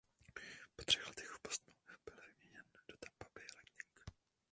[0.75, 4.11] Po třech letech v Bostonu byl vyměněn do Tampa Bay Lightning.